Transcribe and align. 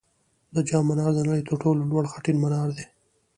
د 0.55 0.57
جام 0.69 0.83
منار 0.89 1.11
د 1.15 1.19
نړۍ 1.29 1.41
تر 1.49 1.55
ټولو 1.63 1.81
لوړ 1.91 2.03
خټین 2.13 2.37
منار 2.43 2.69
دی 2.77 2.85